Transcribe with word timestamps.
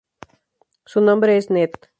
Su 0.83 0.99
nombre 0.99 1.37
es 1.37 1.51
Ned. 1.51 1.69